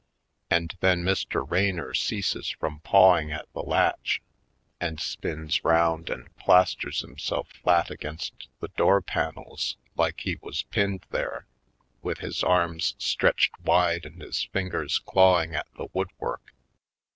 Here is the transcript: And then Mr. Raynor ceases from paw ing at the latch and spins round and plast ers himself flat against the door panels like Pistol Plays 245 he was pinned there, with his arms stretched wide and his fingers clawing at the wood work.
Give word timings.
And 0.49 0.75
then 0.79 1.03
Mr. 1.03 1.47
Raynor 1.47 1.93
ceases 1.93 2.49
from 2.49 2.79
paw 2.79 3.19
ing 3.19 3.31
at 3.31 3.45
the 3.53 3.61
latch 3.61 4.19
and 4.79 4.99
spins 4.99 5.63
round 5.63 6.09
and 6.09 6.35
plast 6.37 6.83
ers 6.87 7.01
himself 7.01 7.49
flat 7.61 7.91
against 7.91 8.47
the 8.61 8.69
door 8.69 8.99
panels 9.03 9.77
like 9.95 10.17
Pistol 10.17 10.39
Plays 10.39 10.63
245 10.71 10.75
he 10.75 10.79
was 10.81 11.03
pinned 11.03 11.05
there, 11.11 11.45
with 12.01 12.17
his 12.17 12.43
arms 12.43 12.95
stretched 12.97 13.59
wide 13.59 14.07
and 14.07 14.19
his 14.23 14.45
fingers 14.45 14.97
clawing 14.97 15.53
at 15.53 15.67
the 15.77 15.87
wood 15.93 16.09
work. 16.17 16.51